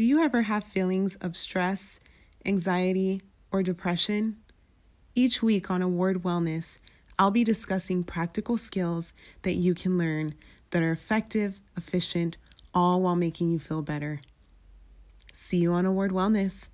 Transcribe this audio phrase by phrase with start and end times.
[0.00, 2.00] Do you ever have feelings of stress,
[2.46, 3.20] anxiety,
[3.52, 4.38] or depression?
[5.14, 6.78] Each week on Award Wellness,
[7.18, 10.36] I'll be discussing practical skills that you can learn
[10.70, 12.38] that are effective, efficient,
[12.72, 14.22] all while making you feel better.
[15.34, 16.70] See you on Award Wellness.